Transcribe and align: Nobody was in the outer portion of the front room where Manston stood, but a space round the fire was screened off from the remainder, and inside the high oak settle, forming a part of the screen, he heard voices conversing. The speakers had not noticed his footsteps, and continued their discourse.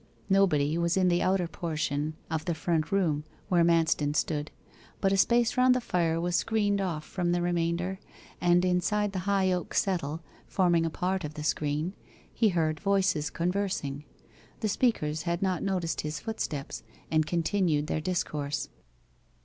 Nobody 0.31 0.79
was 0.79 0.97
in 0.97 1.09
the 1.09 1.21
outer 1.21 1.47
portion 1.47 2.15
of 2.31 2.45
the 2.45 2.55
front 2.55 2.91
room 2.91 3.23
where 3.49 3.63
Manston 3.63 4.15
stood, 4.15 4.49
but 4.99 5.11
a 5.13 5.17
space 5.17 5.55
round 5.57 5.75
the 5.75 5.79
fire 5.79 6.19
was 6.19 6.35
screened 6.35 6.81
off 6.81 7.05
from 7.05 7.31
the 7.33 7.41
remainder, 7.43 7.99
and 8.41 8.65
inside 8.65 9.11
the 9.11 9.19
high 9.29 9.51
oak 9.51 9.75
settle, 9.75 10.21
forming 10.47 10.87
a 10.87 10.89
part 10.89 11.23
of 11.23 11.35
the 11.35 11.43
screen, 11.43 11.93
he 12.33 12.49
heard 12.49 12.79
voices 12.79 13.29
conversing. 13.29 14.03
The 14.61 14.69
speakers 14.69 15.21
had 15.29 15.43
not 15.43 15.61
noticed 15.61 16.01
his 16.01 16.19
footsteps, 16.19 16.81
and 17.11 17.27
continued 17.27 17.85
their 17.85 18.01
discourse. 18.01 18.69